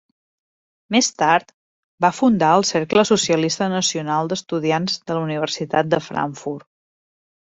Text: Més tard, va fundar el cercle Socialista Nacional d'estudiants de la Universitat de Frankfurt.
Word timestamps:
Més 0.93 1.09
tard, 1.21 1.51
va 2.05 2.09
fundar 2.19 2.47
el 2.61 2.65
cercle 2.69 3.03
Socialista 3.09 3.67
Nacional 3.75 4.31
d'estudiants 4.31 4.97
de 5.11 5.17
la 5.19 5.25
Universitat 5.29 5.93
de 5.95 6.03
Frankfurt. 6.09 6.67